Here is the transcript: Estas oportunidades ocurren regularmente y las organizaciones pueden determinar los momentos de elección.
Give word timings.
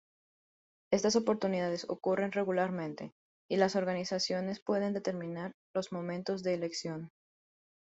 Estas 0.91 1.15
oportunidades 1.15 1.85
ocurren 1.87 2.31
regularmente 2.31 3.11
y 3.47 3.57
las 3.57 3.75
organizaciones 3.75 4.59
pueden 4.59 4.93
determinar 4.93 5.53
los 5.75 5.91
momentos 5.91 6.41
de 6.41 6.55
elección. 6.55 7.11